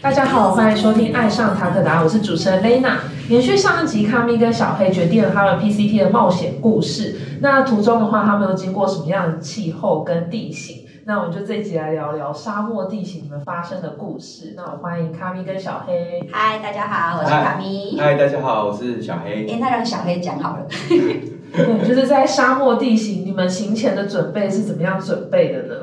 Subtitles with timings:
[0.00, 2.96] 大家好，欢迎收听《爱上塔克达》，我是主持人 Lena。
[3.28, 7.16] 延续上一集，卡咪跟小黑决定了他们 PCT 的冒险故事。
[7.42, 10.86] 那途中的话，他们又经过什么样的气候跟地形？
[11.04, 14.54] 那我们就这一集来聊聊沙漠地形里面发生的故事。
[14.56, 16.26] 那我欢迎卡咪跟小黑。
[16.32, 17.98] 嗨，大家好，我是卡咪。
[18.00, 19.46] 嗨，大家好，我是小黑。
[19.46, 20.66] 哎，那让小黑讲好了。
[20.88, 25.74] 对，就是在沙漠地形，你们行前的准备是怎么样准备的呢？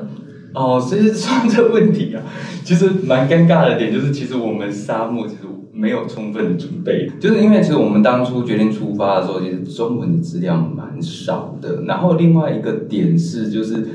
[0.54, 2.22] 哦，其实说这个问题啊，
[2.64, 5.40] 其实蛮尴尬的点就是，其实我们沙漠其实
[5.72, 11.82] 没有充分的准备，就是因为其实我们当初决定出发的时候，其实中文的资料蛮少的。
[11.86, 13.88] 然后另外一个点是，就是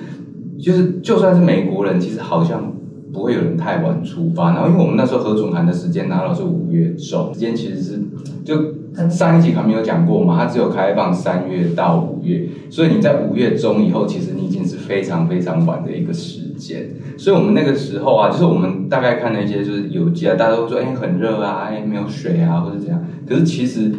[0.59, 2.73] 就是就算是美国人，其实好像
[3.13, 4.53] 不会有人太晚出发。
[4.53, 8.01] 然后因为我们那时候核准函的时间拿到是五月中，时间其实是
[8.43, 8.77] 就。
[9.11, 16.89] 上一集可能没有讲过嘛，它只有开放三月到五月，所以你在五月中以后，其实你已经是非常非常晚的一个时间。
[17.17, 23.01] 所以我们那个时候啊，就是我们大概看了一些就是游记啊，大家都说哎很热啊，哎没有水啊或者怎样。
[23.27, 23.91] 可是其实，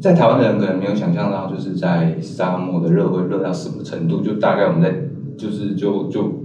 [0.00, 4.20] 在台湾的人可能没有想象到，就是在沙漠的热会热到什么程度。
[4.20, 4.92] 就大概我们在
[5.38, 6.42] 就是就就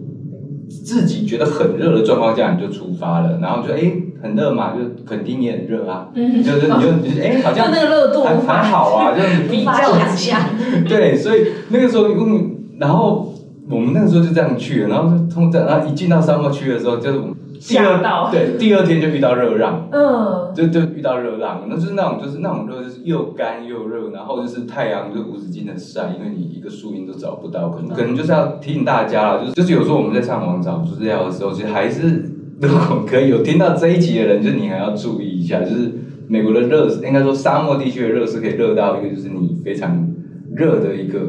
[0.69, 3.93] 自己觉得很热的状况下，你就出发了，然后就哎。
[4.23, 10.39] 很热嘛，就肯定也很热啊，就是你就就是哎，好像那个热度还还好啊，就比较想象。
[10.87, 13.30] 对，所以那个时候用，然后
[13.71, 32.29] 我们那个时候就这样去了，然后通在，然后一进到沙漠区的时候，就是我们第二对第二天就遇到热浪，嗯，就就遇到热浪，那就是那种就是那种热，就是又干又热，然后就是太阳就无止境的晒，因为你一个树荫都找不到，可能可能就是要提醒大家了，就是就是有时候我们在上网找资料的时候，其实还是。
[32.61, 35.93] 如果可以有听到这一集的人，就你还要注意一下，就是
[36.27, 40.07] 美国的热，应该说沙漠地区的热是可以热到一个，就是你非常
[40.53, 41.21] 热的一个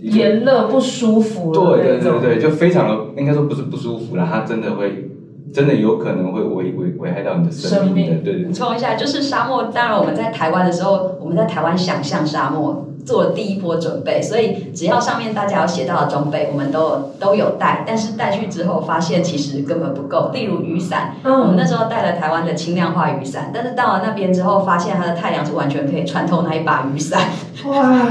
[0.00, 1.52] 炎热不舒服。
[1.52, 5.08] 对对对对，就非常的，应该说不是不舒服了，它真的会，
[5.52, 8.16] 真的有可能会危危危害到你的生命的。
[8.22, 8.44] 对对。
[8.44, 12.86] 补充一下，就是沙漠，当然我们在台湾的时候，我们在台湾想象沙漠。
[13.06, 17.84] 做了第一波准备，所以只要上面大家有写到的装备，我们都都有带。
[17.86, 20.30] 但是带去之后发现其实根本不够。
[20.34, 27.20] 例如雨伞，我们那时候带了台湾的轻量化雨伞，但是到了那边之后，发现它的太阳是完全可以穿透那一把雨伞，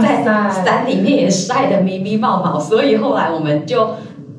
[0.01, 2.57] 在伞里面也晒得咪咪冒冒。
[2.57, 3.95] 所以后来我们就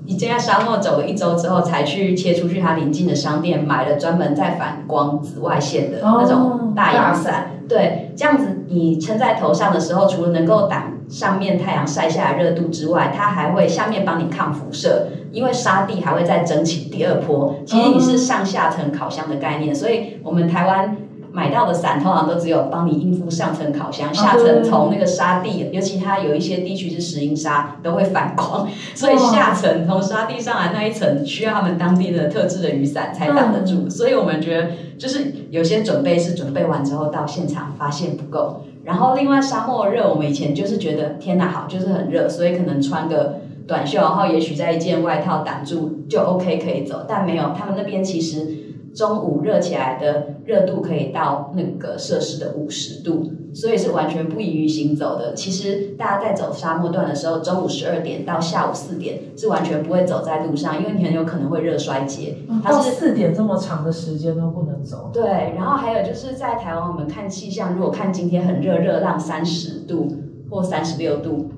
[0.07, 7.51] 已经在沙漠走了一周之后，才去切出去它邻近的商店买了专门在反光紫外线的那种大阳伞。
[7.69, 17.57] 对，这样子你撑在头上的时候，除了能够挡上面太阳晒下来热度之外，它还会下面帮你抗辐射，因为沙地还会再蒸起第二波。
[17.67, 20.97] 其实你是上下层烤箱的概念，所以我们台湾。
[21.37, 28.67] 买到的伞通常都只有帮你应付上层烤箱，下层从那个沙地，尤其它有一些地区是石英沙，都会反光，
[28.97, 33.87] 所以下层从沙地上来那一层需要他们当地的特制的雨伞才挡得住。
[33.91, 38.63] 所以我们觉得，就是有些准备是准备完之后到现场发现不够。
[38.85, 48.65] 然后另外沙漠热，我们以前就是觉得天哪好，就是很热，所以可能穿个短袖，然后也许在一件外套挡住就 OK 可以走，但没有，他们那边其实。
[48.97, 55.35] 中午热起来的热度可以到那个摄氏的五十度，所以是完全不宜于行走的。
[55.35, 62.39] 其实大家在走沙漠段的时候，中午十二点到下午四点是完全不会走在路上，因为你很有可能会热衰竭。
[62.65, 65.11] 它是四点这么长的时间都不能走。
[65.13, 70.09] 对，然后还有就是在台湾，我们看气象，如果看今天很热，热浪三十度
[70.51, 71.51] 或三十六度。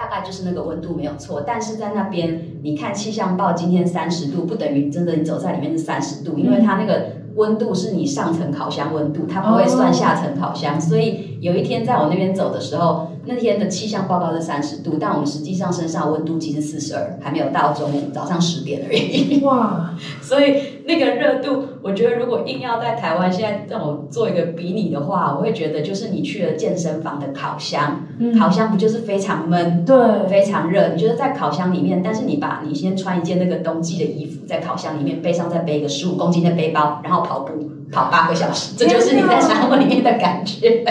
[0.00, 13.09] 大概就是那个温度没有错，但是在那边你看气象报今天三十度，不等于真的你走在里面是三十度，因为它那个温度是你上层烤箱温度，它不会算下层烤箱，所以有一天在我那边走的时候。
[13.26, 19.40] 那天的气象报告是三十度，但我们实际上身上温度其实四十二，还没有到中午早上十点而已。
[19.44, 19.94] 哇！
[20.22, 28.06] 所以那个热度，我觉得如果硬要在台湾现在让我做一个比拟的话，我会觉得就是你去了健身房的烤箱，
[28.38, 29.96] 烤箱不就是非常闷，对，
[30.28, 30.88] 非常热。
[30.94, 40.84] 你觉得在烤箱里面，但是你把你先穿一件那个冬季的衣服，在烤箱里面背上再背一个十五公斤的背包，然后跑步跑八个小时，这就是你在沙漠里面的感觉。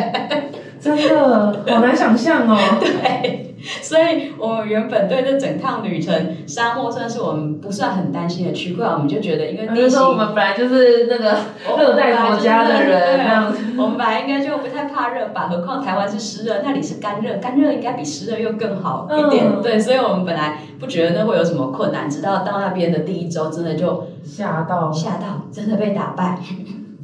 [0.82, 2.58] 真的好难想象哦。
[2.80, 11.36] 对，所以我们原本对这整趟旅程，沙漠算是我们不算很担心的区块，我们就觉得，因为地形，我们本来就是那个
[11.78, 15.50] 热带国家的人，这样子，我们本来应该就不太怕热吧。
[15.50, 19.62] 何况台湾是湿热，那里是干热，干热应该比湿热又更好一点。
[19.62, 26.38] 对，所以我们本来不觉得那会有什么困难，直到到那边的第一周，真的就吓到，吓到，真的被打败。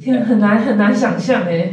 [0.00, 1.72] 天，很难很难想象哎。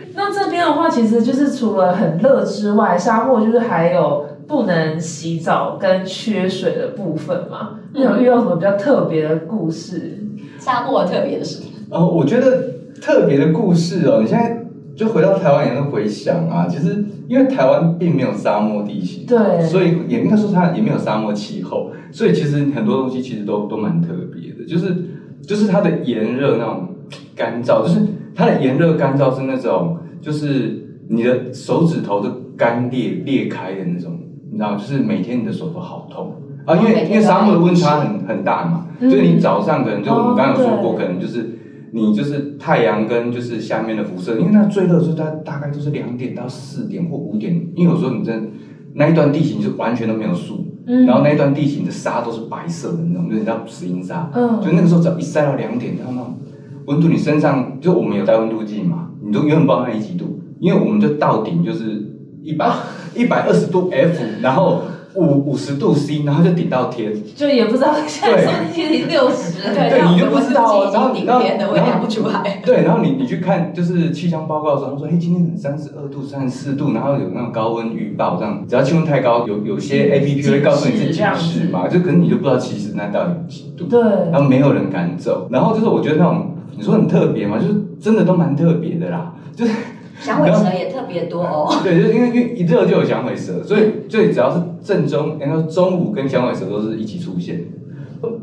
[0.13, 7.79] 那这边的话，其实就是除了很热之外，沙漠就是还有不能洗澡跟缺水的部分嘛。
[7.93, 10.17] 你有遇到什么比较特别的故事？
[10.59, 14.63] 沙漠特别的事，哦，我觉得特别的故事哦，你现在
[14.95, 16.67] 就回到台湾也能回想啊。
[16.69, 24.95] 其实因为台湾并没有沙漠地形，对所以也应该说它也没有沙漠气候，所以其实很多东西其实都都蛮特别的，就是
[25.41, 26.89] 就是它的炎热那种
[27.35, 28.01] 干燥，就是
[28.35, 34.19] 它的炎热干燥是那种就是你的手指头都干裂裂开的那种，
[34.51, 36.35] 你知道吗，就是每天你的手都好痛。
[36.65, 39.09] 啊，因为因为沙漠的温差很很大嘛，嗯。
[39.09, 41.57] 就是你早上可能就我们刚刚有说过，哦可能就是
[41.91, 48.49] 你就是太阳跟就是下面的辐射，因为那最热的时候，它大概就是两点到四点或五点，因为有时候你真的
[48.93, 51.05] 那一段地形就完全都没有树，嗯。
[51.07, 56.37] 然后那一段地形的沙都是白色的那种，就是叫石英沙，嗯就那个时候只要一晒到两点，然后那种
[56.85, 62.03] 温度，你身上就我们有带温度计嘛，你都永远不知道那一几度，因为我们就到顶就是
[62.43, 62.69] 一百
[63.15, 64.81] 一百二十度 F，然后
[65.15, 67.13] 五五十度 C，然后就顶到天。
[67.33, 72.61] 就也不知道现在说不定其实六十，对你就不知道哦然后已经顶天的，我也然后量不出来。
[72.65, 81.41] 对，然后你你去看就是气象报告的时候，他说，哎，今天三十二度、三十四度，然后有那种高温预报，这样，只要气温太高，有有些 A P P 会告诉你是警警示这样子。
[81.41, 84.01] 示嘛，就可能你就不知道其实那到底几度，对，
[84.31, 89.71] 然后没有人敢走，然后就是我觉得那种你说很特别嘛，就是真的都蛮特别的啦，就是
[90.19, 91.67] 响尾蛇也特别多哦。
[91.83, 97.65] 对，就是因为因为一热就有响尾蛇，所以所以只要是正中，然后中午跟响尾蛇都是一起出现。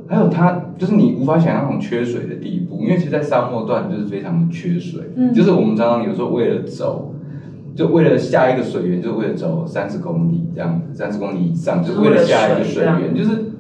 [0.09, 7.15] 还有它就是你无法想象那种缺水的地步，因为其实，在沙漠段就是非常的缺水，嗯就是我们常常有时候为了走，
[7.77, 13.53] 就为了下一个水源，就为了走三十公里这样子，三十公里以上，就是为了下一个水源，就是。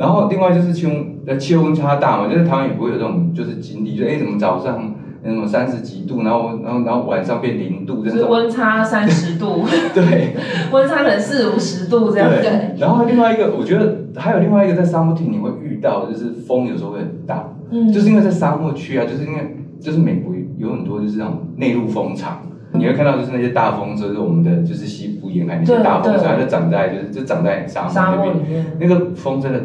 [0.00, 9.62] 然后另外就是气温呃气温差大嘛，就是台湾也不会有这种就是经历，就哎怎么早上那种三十几度，然后然后然后晚上变零度这就是种，温差三十度，
[9.94, 10.34] 对，
[10.72, 12.30] 温差可能四五十度这样。
[12.30, 12.40] 对。
[12.40, 12.80] 对。
[12.80, 17.92] 然后另外一个，我觉得还有另外一个在沙漠地你会遇到，就是风有时候会很大，嗯。
[17.92, 22.40] 就是因为在沙漠区啊，就是因为就是美国有很多就是那种内陆风场，
[22.72, 29.60] 你会看到就是那些大风车，就是我们的就是西部沿海那些大风车，它就长在就是就长在沙沙漠那边，那个风真的。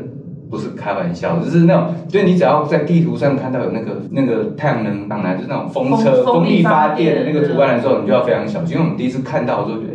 [0.56, 8.76] 不是开玩笑，就是那种，就是你只要在地图上看到有那个那个太阳能板来，就是那种风车、风风力力发发电的那个图案的时候，你就要非常小心。
[8.76, 9.94] 因为我们第一次看到的时候，觉得，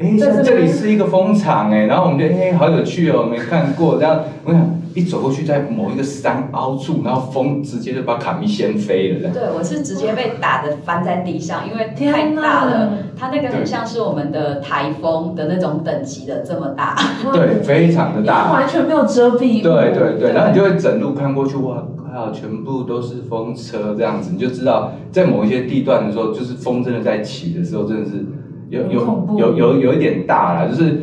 [0.00, 3.96] 哎、哎，这这里是一个风场哎，然后我们就哎、好有趣哦，没看过。
[3.96, 4.60] 这样我想
[4.94, 9.30] 一走过去，在某一个山凹处，然后风直接就把卡米掀飞了。
[9.30, 12.92] 对，我是直接被打的翻在地上，因为太大了。
[13.16, 16.96] 它那个很像是我们的台风的那种等级的这么大。
[17.32, 18.52] 对，非常的大。
[18.52, 19.62] 完全没有遮蔽物。
[19.62, 28.24] 对对对，然后你就会整路看过去，哇靠，全部都是风车这样子，你就知道在某一些地段的时候，就是风真的在起的时候，真的是
[28.68, 31.02] 有有有有有一点大了，就是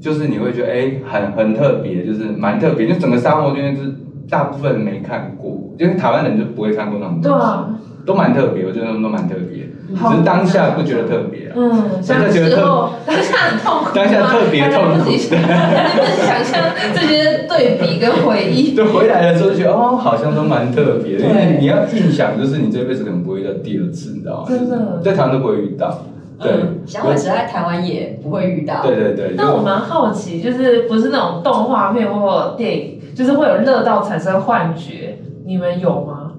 [0.00, 3.94] 就是你会觉得哎、很很特别，就是蛮特别，就整个沙漠就是
[4.30, 7.68] 大部分人没看过，因为台湾人就不会看过那种东西，对啊，
[8.06, 11.54] 都蛮特别，我觉得他们都蛮特别，好只是当下不觉得特别啊。
[11.56, 16.62] 嗯，像现在觉得之后当下很痛苦吗，当下特别痛苦自己想象
[16.94, 18.74] 这些对比跟回忆。
[18.76, 24.46] 对，回来的时候就觉得哦，好像都蛮特别，因为对你要印象，就是你这辈子可能不会遇到第二次，你知道吗？
[24.48, 26.04] 真的在台湾都不会遇到。
[26.38, 28.82] 对，嗯，响尾蛇在台湾也不会遇到。
[28.82, 29.30] 对对对。
[29.30, 36.32] 就但我蛮好奇，就是不是那种动画片或电影，就是会有热到产生幻觉，你们有吗？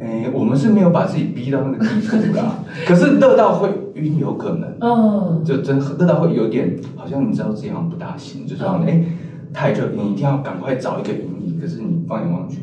[0.00, 9.02] 哎，我们是没有把自己逼到那个地步啦， 可是热到会晕，有可能，嗯，就真热到会有点，好像你知道自己好像不大行，就是好像哎
[9.52, 12.58] 太热，你一定要赶快找一个阴影，可是你放眼望去，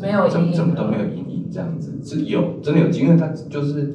[0.00, 3.94] 没有怎么阴影怎么都没有阴影，这样子是有真的有，因为它就是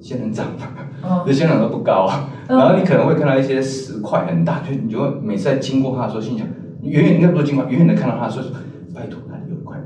[0.00, 0.66] 仙人掌嘛。
[1.02, 2.10] 嗯这仙人掌都不高
[2.48, 6.46] 然后你可能会看到一些石块很大，就你就会每次在经过它的时候，心想，
[6.82, 8.46] 你远远应该不是经过，远远的看到它的时候，
[8.94, 9.76] 拜托那里有一块，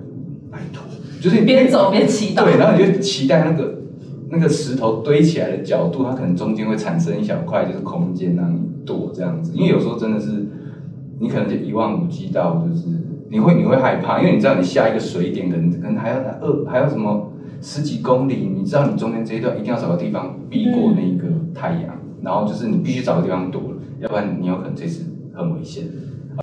[0.51, 0.83] 拜托，
[1.21, 2.45] 就是你边走边祈祷。
[2.45, 3.75] 对，然后你就期待那个
[4.31, 10.47] 那个石头堆起来的角度，它可能中间会产生一小块就是空间让你躲这样子，因为有时候真的是
[11.21, 12.87] 你可能就一望无际到就是
[13.29, 17.32] 你会你会害怕，因为你知道你下一个水点可能可能还要二还要什么
[17.63, 25.85] 十几公里，你知道你中间这一段一定要找个地方避过那个太阳，然后就是你必须找个地方躲了，要不然你有可能这次很危险。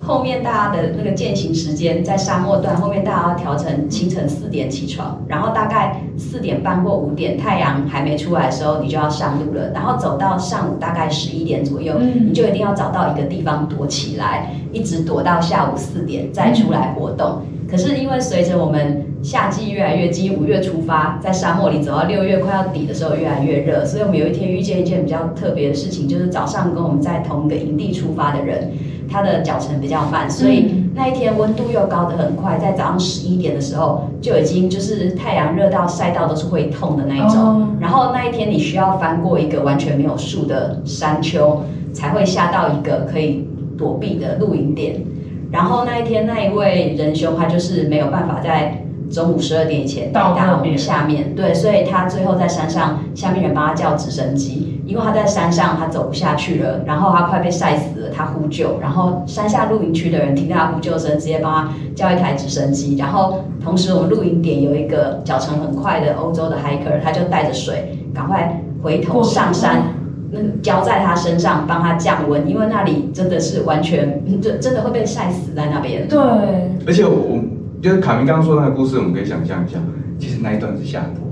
[0.02, 17.42] 后面大家的那个践行时间在沙漠段，后面大家要调成清晨四点起床，然后大概四点半或五点太阳还没出来的时候，你就要上路了，然后走到上午大概十一点左右，嗯你就一定要找到一个地方躲起来，一直躲到下午四点再出来活动。
[17.68, 28.70] 可是因为随着我们夏季越来越近，五月出发，在沙漠里走到六月快要底的时候越来越热，所以我们有一天遇见一件比较特别的事情，就是早上跟我们在同一个营地出发的人，
[29.10, 37.38] 他的脚程比较慢，所以那一天温度又高得很快，在早上十一点的时候就已经就是太阳热到晒到都是会痛的那一种。
[37.38, 41.62] 哦然后那一天你需要翻过一个完全没有树的山丘，
[41.94, 45.00] 才会下到一个可以躲避的露营点。
[45.50, 69.82] 然后那一天那一位仁兄他就是没有办法在中午十二点以前到达我们下面，对，所以他最后在山上，下面人帮他叫直升机，因为他在山上他走不下去了，然后他快被晒死了，他呼救，然后山下露营区的人听到他呼救声，直接帮他叫一台直升机，然后同时我们露营点有一个脚程很快的欧洲的 hiker，他就带着水赶快回头上山。
[70.32, 76.06] 那浇在他身上，帮他降温，因为那里真的是完全，真真的会被晒死在那边。
[76.06, 76.20] 对，
[76.86, 77.38] 而且我我
[77.80, 79.78] 就是卡明刚刚说那个故事，我们可以想象一下，
[80.18, 81.26] 其实那一段是下坡。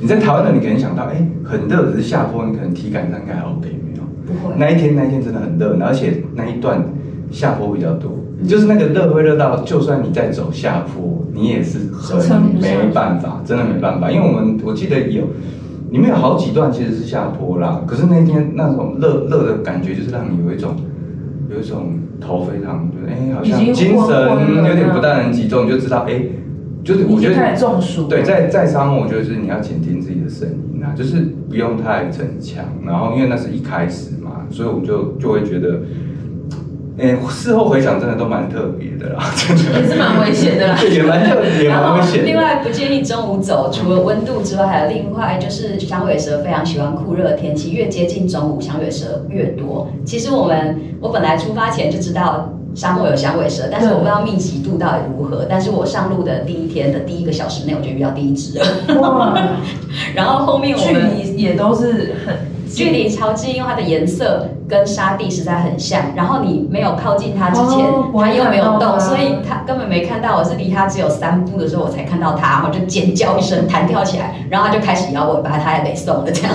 [0.00, 4.02] 你在台湾的，你可能想到，哎、很热，只是下坡，你可能体感上应该还 OK 没有？
[4.26, 6.84] 不会，那一天那一天真的很热，而且那一段
[7.30, 8.12] 下坡比较多，
[8.46, 14.10] 就是那个热会热到，就算你在走下坡，你也是很没办法，真的没办法。
[14.10, 15.24] 因为我们我记得有
[15.90, 20.74] 里面有好几段其实是下坡啦，可是那天那种热热的感觉，就是让你有一种
[21.48, 26.22] 有一种头非常就是哎、好像精神有点不大能集中，你就知道哎、
[26.84, 28.06] 就是我觉得开始中暑。
[28.08, 32.64] 对，在在沙漠，我觉得是你要倾听自己的声音啊，就是不用太逞强。
[32.84, 35.80] 然后因为那是一开始嘛，所以我们就就会觉得，
[36.98, 40.78] 哎、事后回想真的都蛮特别的啦，真的也是蛮危险的啦。
[40.90, 42.24] 也蛮特别，也然后蛮危险。
[42.24, 49.88] 另外不建议中午走，除了温度之外，还有另外就是响尾蛇非常喜欢酷热的天气，越接近中午响尾蛇越多。
[50.04, 52.52] 其实我们我本来出发前就知道。
[52.76, 55.46] 沙漠有响尾蛇，但是我不知道密集度到底如何。
[55.48, 58.66] 但是我上路的第一天的第一个小时内，我就遇到第一只了。
[59.00, 59.34] 哇，
[60.14, 62.36] 然后后面我距们离也都是很
[62.76, 66.02] 距离超近，因为它的颜色跟沙地实在很像。
[66.14, 70.44] 然后你没有靠近它之前，哦它又没有动，所以它根本没看到我。
[70.44, 76.52] 是离它只有三步的时候，我才看到它，然后就尖叫一声，弹跳起来，然后它就开始摇尾巴，它也给送了这样。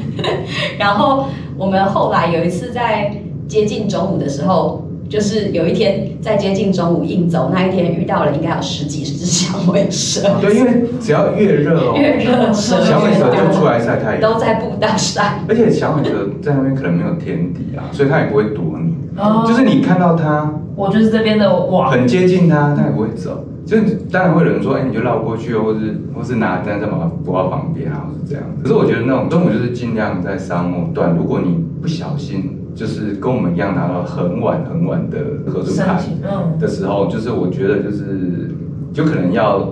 [0.78, 1.24] 然后
[1.56, 3.10] 我们后来有一次在
[3.48, 4.85] 接近中午的时候。
[5.08, 15.40] 就是有一天在接近中午硬走那一天遇到了应该有十几只响尾蛇，对，因为只要越热哦，越热蛇响尾蛇就出来晒太阳，都在步道晒。
[15.48, 18.94] 而且响尾蛇在那边可能没有天敌啊，所以它也不会躲你。
[19.16, 23.44] 哦就是你看到它我就是这边的网，很接近它，它也不会走。
[23.66, 28.44] 就是当然会有人说，哎、你就绕过去哦，或是或是拿单再把它拨到旁边啊，或是这样。
[28.62, 35.18] 可是我觉得那种中午就是尽量在沙漠段，如果你不小心就是跟我们一样拿到很晚很晚的
[35.50, 38.54] 合作卡，嗯，的时候，就是我觉得就是
[38.92, 39.68] 就可能要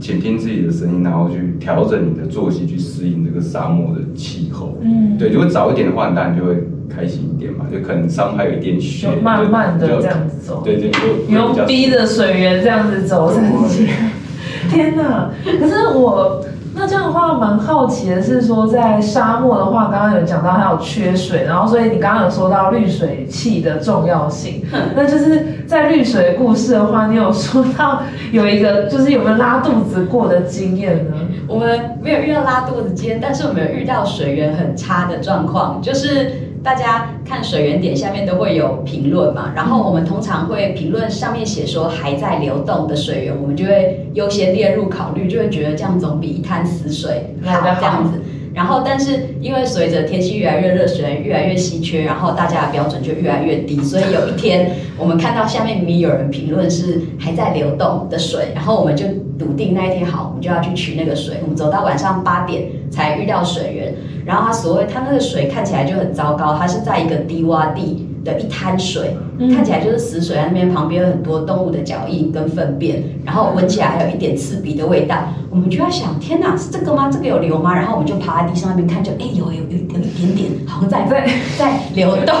[0.00, 4.78] 倾听自己的声音，然后去调整你的作息，去适应这个沙漠的气候。
[4.82, 6.54] 嗯对，如果早一点的话，你当然就会
[6.88, 13.88] 开心一点嘛，就可能伤害有一点血，就慢慢的这样子走，对对，就你用逼着水源这样子走上去。
[14.70, 15.30] 天哪！
[15.44, 16.44] 可是我
[16.78, 24.64] 那这样的话，蛮好奇的是说，在沙漠的话，刚刚有讲到它有缺水，然后所以你刚刚有说到滤水器的重要性。
[24.94, 31.16] 那就是在滤水故事的话，你有说到有一个就是有没有拉肚子过的经验呢？
[31.48, 36.30] 我们没有遇到拉肚子间，但是我们有遇到水源很差的状况，就是
[36.62, 48.20] 大家看水源点下面都会有评论嘛，然后我们通常会评论上面写说还在流动的水源，我们就会优先列入考虑，就会觉得这样总比一滩死水好这样子。
[48.54, 59.06] 然后，但是因为随着天气越来越热，水源越来越稀缺，然后大家的标准就越来越低，所以有一天我们看到下面明明有人评论是还在流动的水，然后我们就
[59.38, 61.36] 笃定那一天好，我们就要去取那个水。
[61.42, 63.94] 我们走到晚上八点才遇到水源，
[64.28, 75.16] 然后它所谓它那个水看起来就很糟糕，它是在一个低洼地的一滩水，嗯看起来就是死水，那边旁边有很多动物的脚印跟粪便，然后闻起来还有一点刺鼻的味道。
[75.48, 77.08] 我们就要想，天哪，是这个吗？
[77.10, 77.74] 这个有流吗？
[77.74, 81.26] 然后我们就趴在地上那边看，就哎有有有有一点点，好像在在
[81.58, 82.34] 在流动。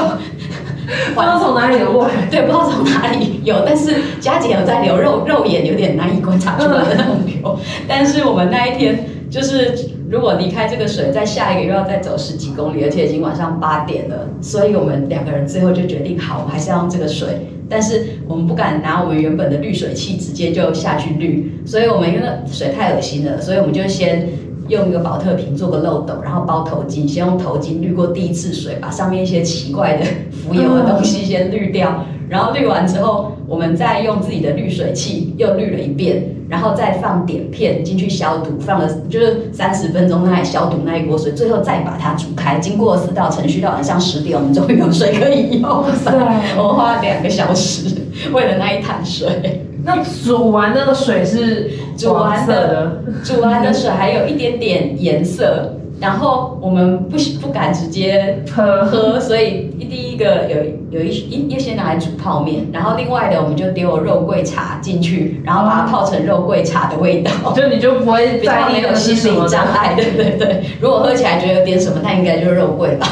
[1.14, 2.14] 不知道从哪里流过来。
[2.30, 7.58] 对，不知道从哪里有，但是佳姐有在流，肉肉眼有点难以观察出来的那种流。
[7.86, 9.74] 但是我们那一天就是，
[10.10, 17.28] 如果离开这个水，在下一个又要再走十几公里，而且已经晚上八点了，所以我们两个人最后就决定，好，我们还是要用这个水。
[17.68, 24.26] 但是我们不敢拿我们原本的滤水器直接就下去滤，所以我们因为水太恶心了，所以我们就先
[24.68, 42.58] 用一个保特瓶做个漏斗，然后包头巾，先用头巾滤过第一次水，把上面一些奇怪的浮游的东西先滤掉，然后滤完之后，我们再用自己的滤水器又滤了一遍，然后再放碘片进去消毒，放了就是三十分钟，那里消毒那一锅水，最后再把它煮开。
[42.58, 45.84] 经过四道程序，到晚上十点，我们终于有水可以用。
[45.94, 46.12] 塞
[46.56, 47.96] 我花了两个小时
[48.32, 49.64] 为了那一潭水。
[49.84, 67.30] 那煮完那个水是煮完黄色的 的，煮完的水还有一点点颜色，然后我们不不敢直接喝喝，所以一第一个有有一一一些拿来煮泡面，然后另外的我们就丢肉桂茶进去，然后把它泡成肉桂茶的味道。
[67.54, 70.62] 就你就不会比较没有心理障碍，对对对。
[70.80, 73.06] 如果喝起来觉得有点什么，那应该就是肉桂吧。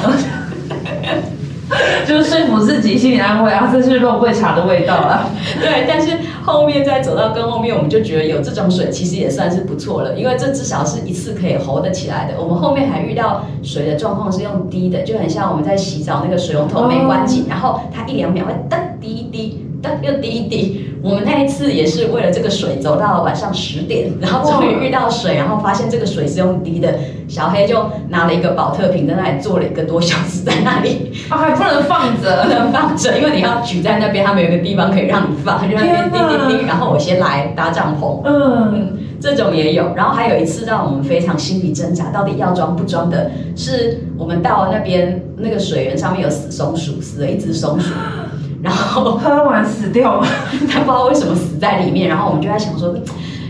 [2.06, 5.28] 就是说服自己心理安慰啊，这是肉桂茶的味道啊。
[5.60, 12.40] 对，但是后面再走到更后面，我们就觉得有这种水其实也算是不错了，因为这至少是一次可以活得起来的。
[12.40, 20.85] 我们后面还遇到水的状况是用滴的，就很像我们在洗澡那个水龙头没关紧，然后它一两秒会噔滴一滴，噔又滴一滴。
[21.02, 26.94] 我们那一次也是为了这个水走到晚上十点，然后终于遇到水，然后发现这个水是用滴的，
[27.28, 31.12] 小黑就拿了一个保特瓶在那里坐了一个多小时在那里。
[31.28, 32.42] 啊，还不能放着。
[32.46, 39.92] 不，能放着，因为你要举在那边，他们有一个地方可以让你放，就在那边滴滴滴，然后我先来搭帐篷，嗯，嗯，这种也有。
[39.94, 47.92] 然后还有一次让我们非常心理挣扎，到底要装不装的，是我们到那边那个水源上面有死松鼠，死了一只松鼠，
[48.66, 50.26] 然后喝完死掉了，
[50.68, 52.94] 他不知道为什么死在里面，然后我们就在想说。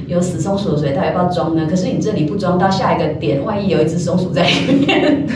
[0.09, 1.67] 有死松鼠的水到底要不要装呢？
[1.69, 5.27] 可是你这里不装，到下一个点，万一有一只松鼠在里面，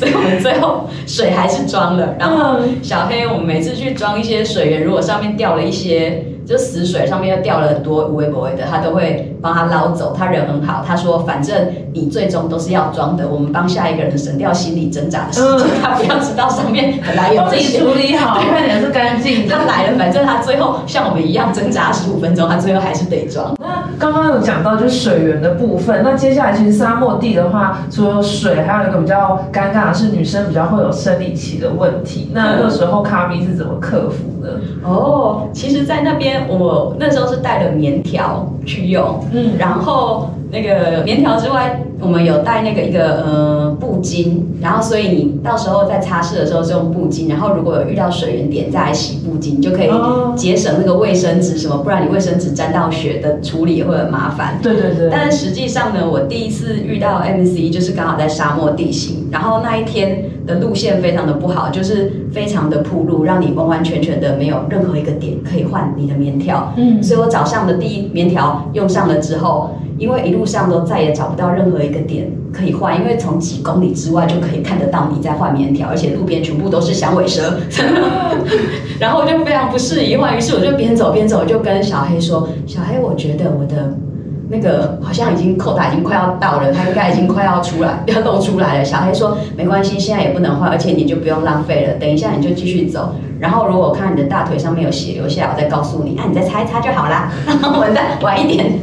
[0.00, 2.14] 所以我们最后水还是装了。
[2.18, 10.16] 然后小黑，我们每次去装一些水源，如果上面掉了一些就死水，上面又掉了很多无微不微的，他都会帮他捞走。
[10.18, 11.54] 他人很好，他说反正
[11.92, 19.60] 你最终都是要装的，我们帮下一个人省掉心理挣扎的时间，他不要知道上面本来有这些处理好，看起来是干净他。
[19.66, 23.54] 来了，反正他最后像我们一样挣扎十五分钟，他最后还是得装。
[23.60, 32.30] 那刚刚有讲到就是水源的部分，那接下来其实沙漠地的话，除了水，还有一个比较尴尬的是女生比较会有生理期的问题。
[32.32, 34.60] 那那时候咖啡是怎么克服的？
[34.82, 54.58] 哦，其实，在那边我那时候是带了棉条去用，嗯然后那个棉条之外，我们有带那个一个呃布巾，然后所以你到时候在擦拭的时候是用布巾，然后如果有遇到水源点再来洗布巾，你就可以哦节省那个卫生纸什么，不然你卫生纸沾到血的处理也会很麻烦。
[54.62, 66.72] 对对对，但是实际上呢，我第一次遇到 MC 就是刚好在沙漠地形，然后那一天的路线非常的不好，就是非常的铺路，让你完完全全的没有任何一个点可以换你的棉条。
[66.76, 77.60] 嗯所以我早上的第一棉条用上了之后，因为一路上都再也找不到任何一个点可以换，因为从几公里之外就可以看得到你在换棉条，而且路边全部都是响尾蛇，
[78.98, 83.94] 然后我就非常不适宜换，于是我就边走边走，就跟小黑说：“小黑，我觉得我的。”
[84.52, 88.84] 那个好像已经扣打已经快要到了，它应该已经快要出来，要露出来了。
[88.84, 93.14] 小黑说没关系，现在也不能换，而且你就不用浪费了，等一下你就继续走。
[93.40, 97.32] 然后如果我看你的大腿上面有血流下来，我再告诉你，啊你再擦一擦就好啦。
[97.46, 98.78] 然 后我再晚一点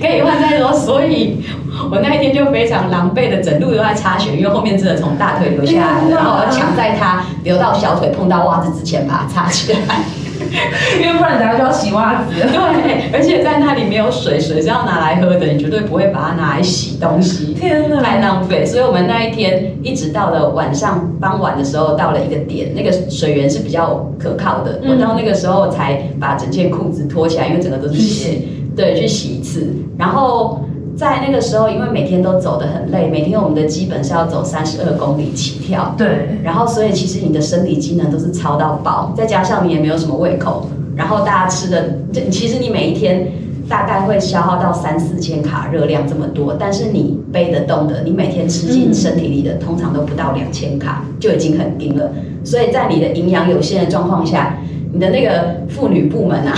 [0.00, 0.72] 可以换再说。
[0.72, 1.44] 所以
[1.90, 9.78] 我那一天就非常狼狈的，整路都在擦血，因为后面真的从大腿流下来然后我要抢在它流到小腿碰到袜子之前把它擦起来。
[11.00, 12.46] 因为不然等下就要洗袜子了。
[12.82, 18.64] 对，而且在那里没有水，水是要拿来喝的，你绝对不会把它拿来洗东西，天哪太浪费。
[18.64, 24.80] 所以我们那一天一直到了晚上傍晚的时候，到了一个点，那个水源是比较可靠的。
[24.82, 30.60] 嗯我到那个时候才把整件裤子脱起来，因为整个都是血洗，对，去洗一次，然后。
[30.96, 43.30] 在那个时候，因为每天都走得很累，每天我们的基本是要走三十二公里起跳，对，然后所以其实你的生理机能都是超到爆，再加上你也没有什么胃口，然后大家吃的，这其实你每一天
[43.68, 52.10] 大概会消耗到三四千卡热量这么多，但是你背得动的，你每天吃进嗯身体里的，通常都不到两千卡，就已经很低了。
[52.42, 54.56] 所以在你的营养有限的状况下，
[54.94, 56.54] 你的那个妇女部门啊。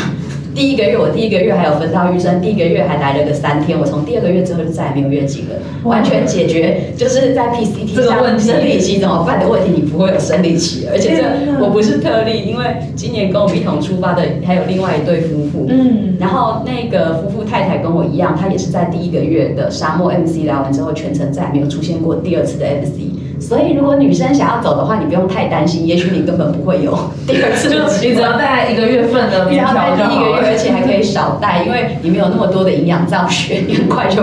[0.58, 8.48] 第一个月，我第一个月还有分到预算，第一个月还来了个三天，我从第二个月之后就再也没有月经了，完全解决就是在 PCT 上这个问题。
[8.48, 12.64] 生理期怎么办的问题，你不会有生理期，而且这我不是特例，因为
[12.96, 22.98] 今年跟我们一同出发的还有另外一对夫妇，嗯，然后那个夫妇太太跟我一样，她也是在第一个月的沙漠 MC 来完之后，全程再也没有出现过第二次的 MC。
[23.40, 26.92] 所以如果女生想要走的话，你不用太担心，也许你根本不会有
[27.26, 27.68] 第二次
[28.06, 30.48] 你只要带一个月份的你棉条要带第一个月，就好了。
[30.48, 34.22] 而且还可以少带，因为你没有那么多的营养造血，你很快就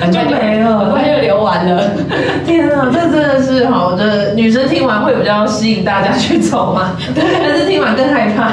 [0.00, 1.82] 很快就 没了很快就流完了。
[2.44, 6.92] 天啊，这真的是好的，女生听完会比较吸引大家去走吗？
[7.16, 8.52] 还是听完更害怕？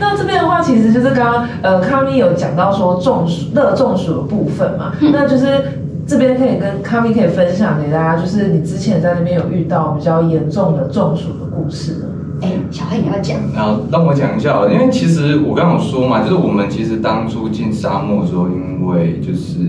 [0.00, 12.06] 那这边的话，其实就是刚刚呃卡咪有讲到说中暑、热中暑的部分嘛，那就是这边可以跟卡咪可以分享给大家，就是你之前在那边有遇到比较严重的中暑的故事呢？
[12.42, 19.60] 哎，小黑你要讲，然后让我讲一下因为其实我刚刚有说嘛，就是我们其实当初进沙漠的时候，因为就是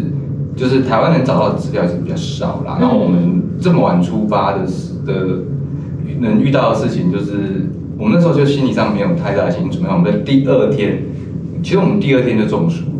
[0.56, 5.13] 就是台湾人找到的资料是比较少啦，然后我们这么晚出发的时的
[6.19, 11.02] 能遇到的事情，就是我们那时候就心理上没有太大的心理准备，我们在第二天，
[11.63, 12.94] 其实我们第二天就中暑了。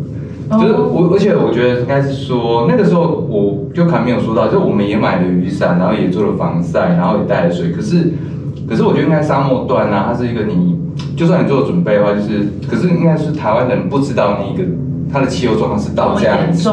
[0.48, 7.72] 就是我，而且我觉得应该是说，那个时候我就还没有说到，就我们也买了雨伞，然后也做了防晒，然后也带了水。
[7.72, 8.12] 可是，
[8.68, 10.78] 可是我觉得应该沙漠段啊，它是一个你，
[11.16, 14.68] 就算你做了准备的话，就是，可是应该是台湾人不知道那个
[15.12, 16.70] 它的气候状况是到这样子。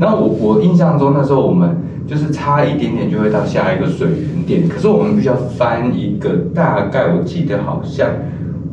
[0.00, 1.76] 然后我我印象中那时候我们
[2.08, 8.08] 就是差一点点就会到下一个水源点，可是我们必须要翻一个大概我记得好像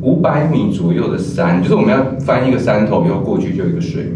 [0.02, 4.12] 五百米左右的山，就是我们要翻一个山头，以后过去就有一个水源。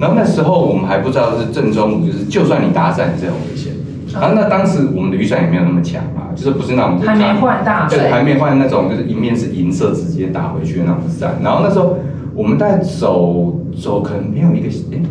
[0.00, 3.74] 然后那时候我们还不知道是正中午，就是就算你打伞是很危险。
[4.14, 11.34] 然后那当时我们的雨伞也没有那么强嘛，就是不是那种还没换大对，水，还没换那种就是一面是银色直接打回去的那种伞。
[11.44, 11.96] 然后那时候
[12.34, 15.02] 我们大概走走可能没有一个，诶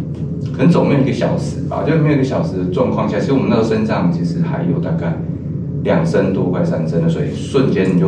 [0.51, 5.13] 可能走没有一个小时吧，就没有一个小时的状况下，其实我们那个身上其实还有大概
[5.83, 8.07] 两升多快三升的水，瞬间你就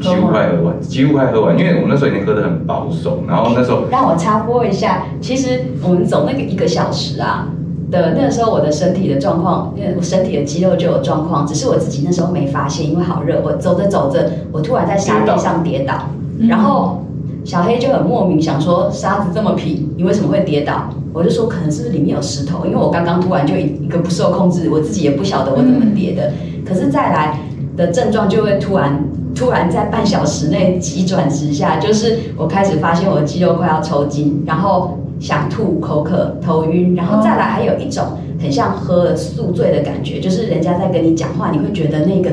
[0.00, 7.48] 几乎快喝完，几乎快喝完，因为我们那时候已经喝得很保守，然后那时候让我插播一下，其实我们走那个一个小时啊
[7.90, 15.94] 的那个时候，我的身体的状况，因为我身体的肌肉就有状况，只是我自己那时候没发现，因为好热，我走着走着，我突然在沙地上跌倒，
[16.38, 17.02] 嗯然后
[17.44, 20.90] 小黑就很莫名想说沙子这么平，你为什么会跌倒？
[21.14, 26.30] 我就说可能是不是里面有石头，因为我刚刚突然就一一个不受控制，我自己也不晓得我怎么跌的。
[26.64, 27.40] 可是再来
[27.76, 29.02] 的症状就会突然
[29.38, 38.04] 突然在半小时内急转直下，就是我开始发现我的肌肉快要抽筋，然后想吐、口渴、头晕，然后再来还有一种
[38.40, 42.32] 很像喝了宿醉的感觉，就是人家在跟你讲话，你会觉得那个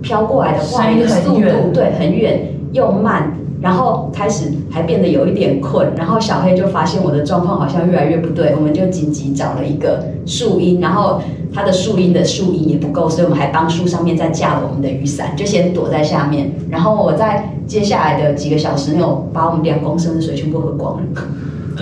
[0.00, 2.40] 飘过来的话声音语的速很远度对很远
[2.72, 3.34] 又慢。
[3.60, 11.20] 然后开始还变得有一点困，然后小黑就发现我的状况好像越来越不对，我们就紧急找了一个树荫，然后
[11.52, 16.52] 它的树荫的树荫也不够，所以我们还帮树上面再架了我们的雨伞，就先躲在下面。
[16.70, 21.02] 然后我在接下来的几个小时内，我把我们两公升的水全部喝光了。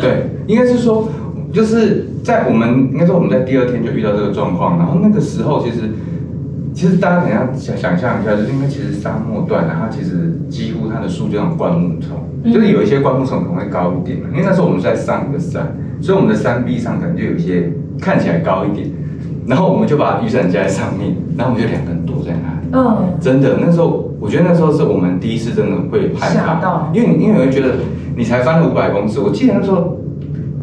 [0.00, 1.08] 对，应该是说，
[1.52, 5.90] 就是在我们应该说我们在第二天就遇到这个状况，然后那个时候其实，
[6.74, 18.90] 其实大家等一下想想象一下，就是因为其实沙漠段啊，它其实几乎它的树就像灌木丛，就是有一些灌木丛可能会高一点嘛，因为那时候我们是在上一个山，所以我们的山壁上可能就有一些看起来高一点，
[19.46, 22.66] 然后我们就把雨伞架在上面，然后我们就两个人躲在那里。
[22.72, 27.74] 嗯，真的，那时候我觉得那时候是我们第一次真的会害怕，因为你因为你会觉得
[28.16, 29.98] 你才翻了五百公尺，我记得那时候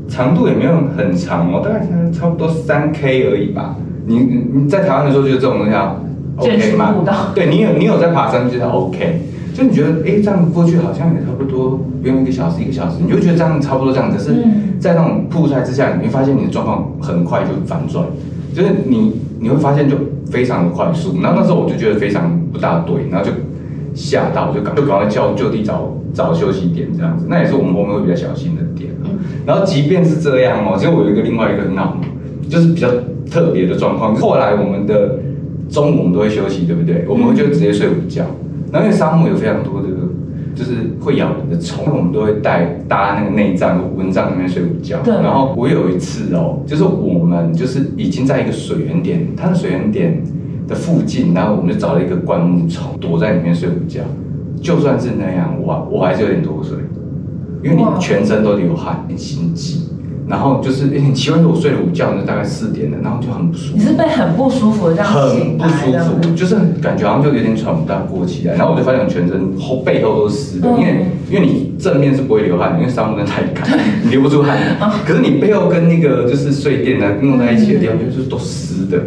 [0.07, 3.75] 长度也没有很长哦，大概才差不多三 K 而已吧。
[4.05, 5.95] 你你你在台湾的时候觉得这种东西啊
[6.35, 6.93] OK 吗？
[7.33, 9.21] 对你有你有在爬山，就是 OK。
[9.53, 14.11] 就你觉得，哎，这样过去好像也差不多不用一个小时，一个小时，你就觉得这样差不多这样。
[14.11, 18.03] 可是嗯，在那种曝晒之下，你会发现你的状况很快就反转，
[18.53, 19.95] 就是你你会发现就
[20.31, 21.19] 非常的快速。
[21.21, 23.31] 然后那时候我就觉得非常不大对，然后就
[23.93, 27.25] 吓到，就赶就赶快叫就地找找休息点这样子。
[27.29, 29.09] 那也是我们后面会比较小心的点啊。
[29.45, 31.97] 然后即便是这样哦，其实我有一个另外一个很好，
[32.47, 32.87] 就是比较
[33.29, 34.15] 特别的状况。
[34.15, 35.19] 后来我们的
[35.69, 37.05] 中午我们都会休息，对不对？
[37.07, 38.23] 我们会就直接睡午觉。
[38.71, 39.87] 然后因为沙漠有非常多的，
[40.55, 44.99] 就是会咬人的虫，我们都会带搭那个内脏、蚊帐里面睡午觉。
[45.03, 50.23] 对然后我有一次哦，就是我们就是已经在一个水源点，它的水源点
[50.67, 54.01] 的附近，然后我们就找了一个灌木丛，躲在里面睡午觉。
[54.61, 56.77] 就算是那样，我我还是有点脱水，
[57.63, 59.89] 因为你全身都流汗、很心悸，
[60.27, 63.77] 然后就是诶很奇怪，我睡了午觉，那大概四点了，然后就很不舒服。
[63.77, 65.67] 你是被很不舒服的这样很醒来
[65.99, 73.67] 不舒服，就是感觉好像就有点喘不大过气来，然后我就发现我全身后背后都是湿的，嗯因为因为你正面是不会流汗，因为沙漠真的太干，
[74.03, 74.57] 你 流不出汗。
[75.05, 78.97] 可是你背后跟那个就是睡垫啊弄在一起的地方，就是都湿的，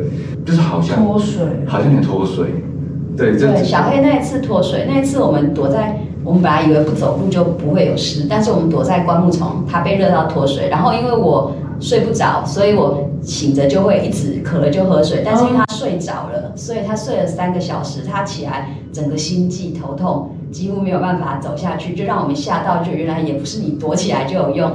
[0.45, 2.45] 就是好像脱水，好像有点脱水。
[3.17, 10.69] 对，这对，小黑那一次脱水，那一次我们躲在，我们本来以为不走路就不会有湿，但是我们躲在灌木丛，它被热到脱水。
[10.69, 15.23] 然后因为我睡不着，所以我醒着就会一直渴了就喝水。
[15.25, 24.73] 但是因为他睡着了，所以他睡了三个小时，他起来整个心悸头痛，几乎没有办法走下去，就让我们吓到，就原来也不是你躲起来就有用。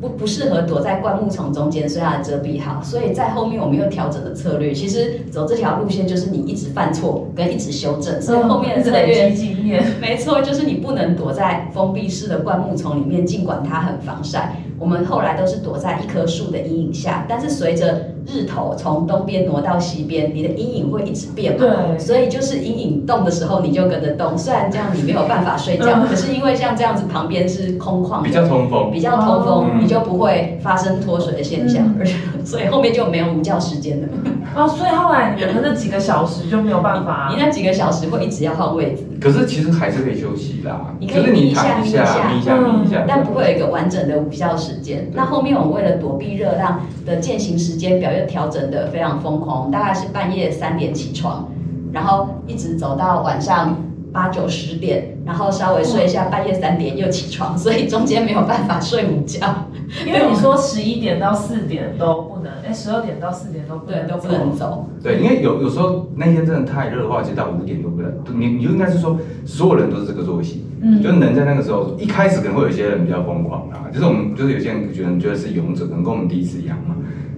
[0.00, 2.82] 不不适合躲在灌木丛中间，所以它的遮蔽好。
[2.82, 4.72] 所以在后面我们又调整了策略。
[4.72, 9.84] 其实走这条路线就是你一直犯错跟一直修正，所以后面的策略累积经验。
[10.00, 14.56] 没错，就是你不能躲在封闭式的灌木丛里面，尽管它很防晒。
[14.80, 21.58] 我们后来都是躲在一棵树的阴影下，但是随着日头从东边挪到西边，你的阴影会一直变嘛？
[21.58, 21.98] 对。
[21.98, 24.38] 所以就是阴影动的时候，你就跟着动。
[24.38, 34.08] 虽然这样你没有办法睡觉，可是因为像这样子旁边是空旷，比较通风，比较通风，你就不会发生脱水的现象，而且 所以后面就没有午觉时间了。
[34.54, 39.06] 哦，所以后来你们那几个小时就没有办法，你那几个小时会一直要换位置。
[39.20, 42.02] 可是其实还是可以休息啦，你可以眯一下眯一下。
[42.30, 45.10] 眯一下眯一下，但不会有一个完整的午觉时间。
[45.14, 51.48] 那后面我们为了躲避热浪的践行时间表又调整的非常疯狂，大概是半夜三点起床，
[51.92, 53.76] 然后一直走到晚上
[54.12, 59.66] 八九十点，然后稍微睡一下，半夜三点又起床，所以中间没有办法睡午觉。
[60.06, 64.88] 因为你说十一点到四点都不能， 哎，十二点到四点都不能都不能走。
[65.02, 68.12] 对，因为有有时候那天真的太热的话，其实到五点都不能。
[68.34, 76.94] 你你就应该是说，所有人都是这个作息，嗯，就能在那个时候，一开始可能会有一些人比较疯狂啊，就是我们就是有些人觉得觉得是勇者，可能跟我们第一次一样嘛。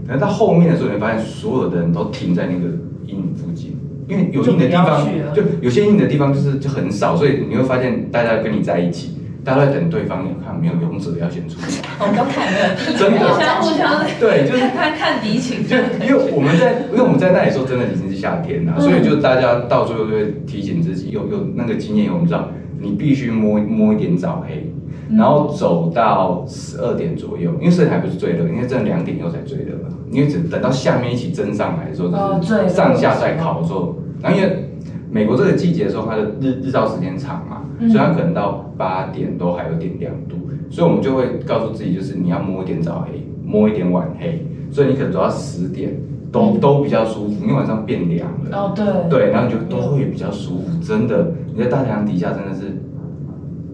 [0.07, 2.67] 可是到后面的时候，你发现所有的人都停在那个
[3.07, 9.19] 阴影附近，因为有阴的地方，就有些阴的地方就是就很少，所以你会发现大家跟你在一起。
[9.45, 11.83] 大家在等对方，看没有勇者要先出现。
[11.99, 12.65] 我们都看没有，
[12.97, 15.67] 真的互相互相对，就是看看敌情。
[15.67, 15.75] 就
[16.07, 24.72] 因为我们在，因为我们在那里时候真的已经是夏天了，所以就大家到最后就会提醒自己，有有那个经验，我们知道你必须摸摸一点早黑，
[25.17, 29.89] 然后走到十二点左右，因为这还不是最热，因为真的两点以后才最热嘛。
[30.11, 34.69] 因为只等到下面一起蒸上来的时候，就是上下在烤的时候，然后因为
[35.11, 37.59] 美国这个季节的时候，它的日日照时间长嘛。
[37.81, 40.37] 所以它可能到八点都还有点亮度，
[40.71, 45.93] 所以我们就会告诉自己，就是你要摸一点早黑，摸一点晚黑，所以你可能走到十点
[46.31, 48.57] 都都比较舒服，因为晚上变凉了。
[48.57, 48.85] 哦，对。
[49.11, 52.81] 对，然后你就都会比较舒服，真的，你在大太阳底下真的是，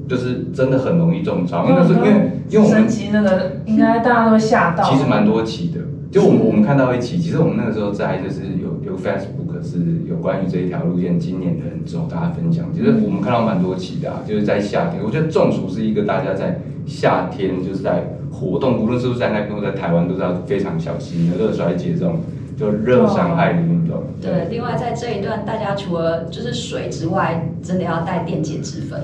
[0.09, 4.85] 就是真的很容易中招，因为是因为因为我们升级那个应该大家都会吓到。
[4.85, 9.47] 其实蛮多期的，就我们我们看到一期，其实我们那个时候在就是有有 Facebook。
[9.61, 9.77] 是
[10.09, 12.66] 有关于这一条路线，今年的人之后，大家分享。
[12.73, 15.03] 其实我们看到蛮多期的，就是在夏天。
[15.05, 22.21] 我觉得中暑是一个大家在夏天就是在活动，无论是不是在那边或在台湾，都是要非常小心的热衰竭这种
[22.57, 24.01] 就热伤害的运动。
[24.23, 29.03] 对，另外在这一段，大家除了就是水之外，真的要带电解质粉。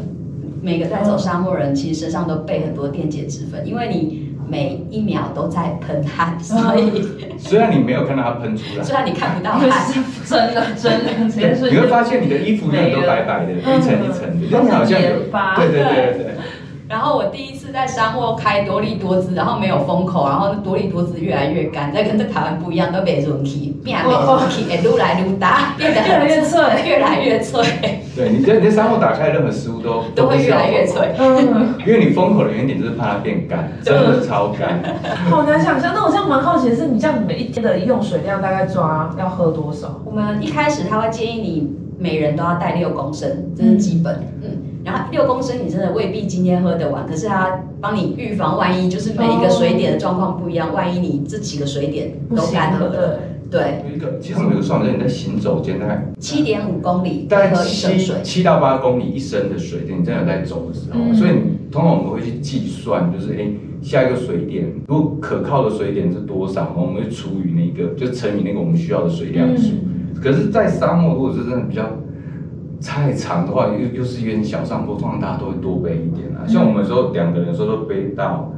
[0.65, 4.25] 每个在走沙漠人，其实身上都备很多电解质粉，因为你。
[4.47, 7.03] 每一秒都在喷汗，所以
[7.39, 9.71] 虽然你没有看到它喷出来，虽然你看不到汗，
[10.27, 15.09] 真的真的，你会发现你的衣服永远都白白的， 一层一层的，就好像有，
[15.57, 16.34] 对对对对。
[16.95, 27.65] 然后我第一次在沙漠开多利多姿，然后没有封口，然后多利多姿越来越干，在跟在台湾不一样，都被润起，变没润起，哎，撸来撸大，变得越来越脆， 越来越脆。
[28.15, 34.81] 对，你在你在沙漠打开任何食物都 都会越来越脆，嗯，因为你封口的原因点就是怕它变干，真的超干。
[35.29, 40.01] 好难想象，那我这样蛮好奇的是，你这样每一天的用水量大概抓要喝多少？
[40.05, 44.34] 我们一开始他会建议你每人都要带六公升，这是基本，嗯。
[44.85, 53.19] 然后六公升你真的未必今天喝得完，可是它帮你预防万一，就是每一个水点的状况不一样，万一你这几个水点都干涸了，
[53.51, 53.83] 对。
[53.89, 61.31] 有一个，其实他们有个算法，你在行走间大概七点五公里，大概七七到八公里一升的水，你真的在走的时候，所以
[61.73, 63.49] 通常我们会去计算，就是哎
[63.83, 69.73] 下一个水点，如果可靠的水点是多少，我们会除以那个，就乘以那个我们需要的水量数。
[70.23, 71.89] 可是，在沙漠如果是真的比较。
[72.85, 76.47] 太长的话，又又是有点小上坡，通常大家都会多背一点啊。
[76.47, 78.53] 像我们说两个人说都背到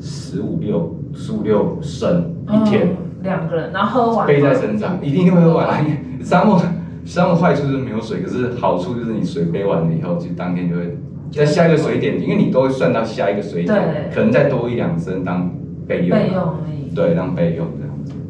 [0.00, 5.84] 十五六十五六升一天，两个人，然后喝完背在身上，一定会喝完。
[6.24, 6.60] 沙漠
[7.04, 10.96] 沙漠坏处就是没有水，可是好处就是你水背完了以后，就当天就会
[11.30, 15.50] 在下一个水点，因为你都会算到下一个水点，可能再多一两升当
[15.86, 16.54] 备用，备用
[16.94, 17.86] 对，当备用的。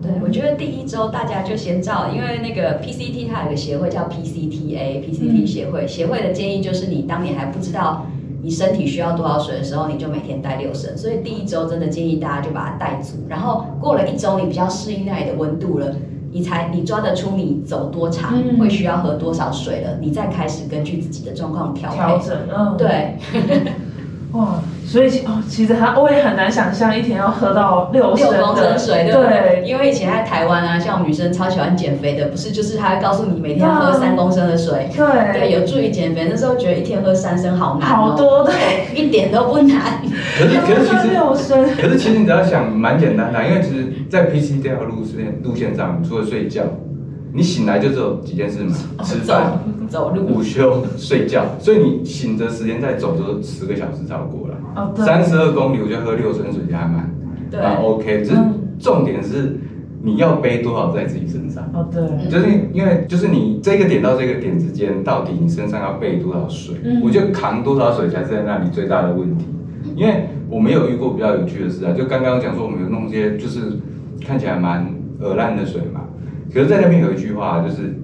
[0.09, 8.07] 对，我觉得第一周大家就先照，因为那个 PCT 它有个协会叫 PCTA，PCT 协会，协会的建议就是你当你还不知道
[8.43, 10.97] 你身体需要多少水的时候，你就每天带六升。
[10.97, 15.95] 所以第一周真的建议大家就把它带足，然后过了一周你比较适应那里的温度了，
[16.33, 22.37] 你才你抓得出你走多长会需要喝多少水了，你再开始根据自己的状况调调整。
[22.57, 23.17] 嗯，对。
[24.33, 29.63] 哇，所以其哦，其实他我也很难想象一天要喝到六升六公的升水，对不对？
[29.63, 36.27] 对，因为以前在台湾啊，像我们女生超喜欢减肥的，不是就是他会告诉你每天要喝三公升的水，对，对，有助于减肥。
[36.31, 38.55] 那时候觉得一天喝三升好难、哦，好多对，
[38.95, 39.81] 一点都不难。
[40.39, 46.65] 可是可是其实六升，可是其实你只要想，蛮简单的啊，因为其实，在 PC 这条路线路线上，除了睡觉，
[47.33, 54.55] 你醒来就只有几件事嘛，吃饭、走路，午休、 睡觉，所以你醒的时间再走都十个小时超过了。
[54.77, 57.11] 哦对，三十二公里，我觉得喝六升水还蛮
[57.53, 59.59] 蛮 OK，只是嗯重点是
[60.03, 61.69] 你要背多少在自己身上。
[61.75, 66.77] 哦对，就是因为就是你这个点到这个点之间，到底你身上要背多少水？
[66.85, 69.47] 嗯我觉得扛多少水才是在那里最大的问题。
[69.97, 73.61] 因为我没有遇过比较有趣的事啊，就刚刚讲说我们有弄一些就是
[74.25, 74.87] 看起来蛮
[75.21, 76.03] 恶烂的水嘛，
[76.53, 77.95] 可是在那边有一句话就是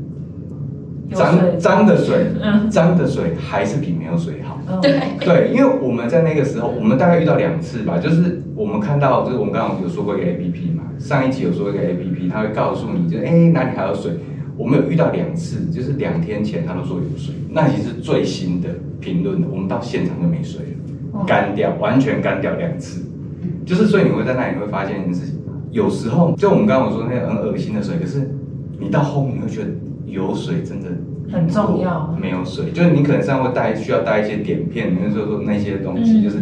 [1.12, 4.60] 脏脏的水嗯，脏的水还是比没有水好。
[4.68, 14.12] 嗯对，对，因为我们在那个时候，我们大概遇到两次吧，就是我们看到，就是我们刚刚有说过一个 A P P 嘛，上一集有说一个 A P P，它会告诉你，就是哎哪里还有水。
[14.56, 18.68] 我们有遇到两次，就是两天前他都说有水，那已经是最新的
[19.00, 19.48] 评论了。
[19.50, 23.04] 我们到现场就没水了，哦干掉，完全干掉两次。
[23.66, 25.40] 就是所以你会在那里会发现一件事情，
[25.74, 28.30] 有时候就我们刚刚有说那个很恶心的水，可是
[28.78, 29.70] 你到后面你会觉得
[30.06, 30.86] 有水真的
[31.32, 32.16] 很重要。
[32.20, 36.22] 没有水，就是你可能上会带需要带一些碘片，那时候说那些东西，嗯。
[36.22, 36.36] 就是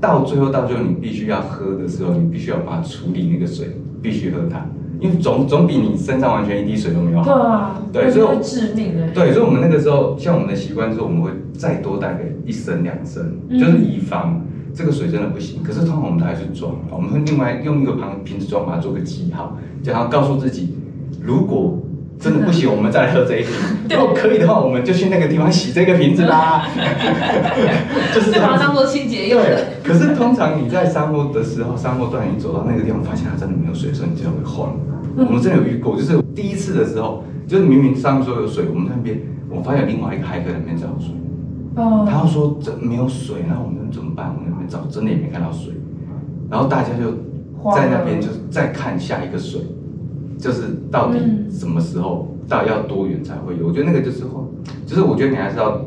[0.00, 4.64] 到最后到最后你必须要喝的时候，你必须要把它处理那个水，必须喝它，
[4.98, 7.24] 因为总总比你身上完全一滴水都没有好。
[7.24, 13.58] 对啊，对所以我那会致命的，对，所以我们那个时候，像我们的习惯是，我们会再多带个一升两升，嗯。
[13.58, 14.40] 就是以防
[14.74, 15.62] 这个水真的不行。
[15.62, 20.74] 可是通常我们都还是装，我们会另外用一个旁瓶子装，把它做个记号，然后告诉自己，
[21.22, 21.78] 如果
[22.18, 23.50] 真的不行，我们再来喝这一瓶。
[23.90, 26.68] 如果可以的话，我们就去那个地方洗这个瓶子啦。
[28.14, 28.58] 就是把它。
[28.58, 29.66] 当做清洁用对的。
[29.82, 34.76] 可是通常你在沙漠的时候，沙漠段你走到那个地方，发现它真的没有水的时候，你就会慌。
[35.16, 41.10] 我们真的有遇过，就是第一次的时候，就是明明上面说有水，我们那边我发现另外一个海客那边找水，
[41.76, 44.34] 哦，他说这没有水，然后我们怎么办？
[44.34, 45.74] 我们那边找真的也没看到水，
[46.50, 47.12] 然后大家就
[47.74, 49.62] 在那边就是再看下一个水，
[50.38, 53.68] 就是到底嗯什么时候，到底要多远才会有？
[53.68, 54.40] 我觉得那个就是会，
[54.86, 55.80] 就是我觉得你还是要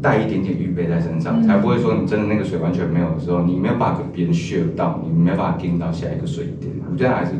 [0.00, 6.72] 带一点点预备在身上，嗯才不会说你真的那个水完全没有的时候，你没有办法跟别人 share 到，你没有办法盯到下一个水点。
[6.90, 7.32] 我觉得还是，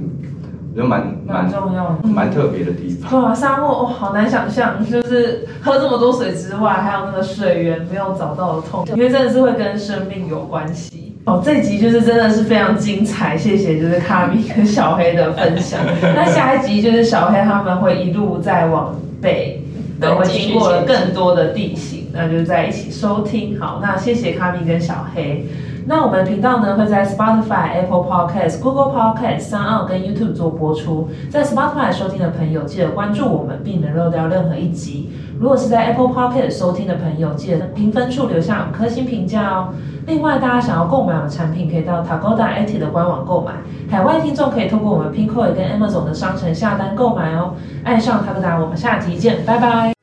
[0.75, 2.09] 我觉得蛮蛮重要的。
[2.09, 3.11] 蛮特别的地方。
[3.11, 11.15] 对啊，沙漠哦，好难想象，就是喝这么多水之外，还有那个水源没有找到的痛，因为真的是会跟生命有关系。
[11.25, 15.79] 哦，这集就是真的是非常精彩，谢谢就是卡米跟小黑的分享。
[16.03, 19.63] 那下一集就是小黑他们会一路再往北，
[20.01, 23.61] 对然后会经过了更多的地形，那就在一起收听。
[23.61, 25.47] 好，那谢谢卡米跟小黑。
[25.87, 31.09] 那我们的频道呢会在 Spotify、Apple Podcast、Google Podcast、s o u n 跟 YouTube 做播出。
[31.31, 35.11] 在 Spotify 收听的朋友，记得关注我们，避免漏掉任何一集。
[35.41, 39.69] 如果是在 Apple Podcast 收听的朋友，记得评分处留下五颗星评价哦。
[40.07, 43.53] 另外，大家想要购买我们产品，可以到 Tagoda IT 的官网购买。
[43.91, 47.55] 海外听众可以通过我们 p i n k o y 跟 Amazon 的商城下单购买哦。
[47.83, 50.02] 爱上 Tagoda，我们下集见，拜拜。